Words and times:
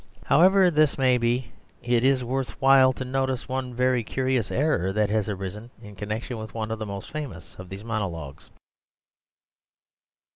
However 0.25 0.71
this 0.71 0.97
may 0.97 1.19
be, 1.19 1.51
it 1.83 2.03
is 2.03 2.23
worth 2.23 2.59
while 2.59 2.91
to 2.93 3.05
notice 3.05 3.47
one 3.47 3.75
very 3.75 4.03
curious 4.03 4.49
error 4.49 4.91
that 4.91 5.11
has 5.11 5.29
arisen 5.29 5.69
in 5.79 5.95
connection 5.95 6.39
with 6.39 6.55
one 6.55 6.71
of 6.71 6.79
the 6.79 6.87
most 6.87 7.11
famous 7.11 7.55
of 7.59 7.69
these 7.69 7.83
monologues. 7.83 8.49